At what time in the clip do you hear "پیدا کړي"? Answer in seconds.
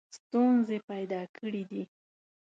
0.89-1.63